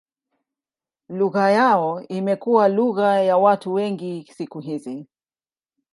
Lugha 1.09 1.49
yao 1.51 2.01
imekuwa 2.07 2.67
lugha 2.67 3.19
ya 3.21 3.37
watu 3.37 3.73
wengi 3.73 4.31
siku 4.37 4.59
hizi. 4.59 5.07